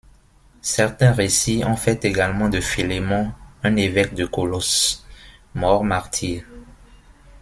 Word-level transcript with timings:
Certains 0.63 1.11
récits 1.11 1.61
ont 1.63 1.75
fait 1.75 2.05
également 2.05 2.49
de 2.49 2.59
Philémon 2.59 3.31
un 3.61 3.75
évêque 3.75 4.15
de 4.15 4.25
Colosses, 4.25 5.05
mort 5.53 5.83
martyr. 5.83 6.43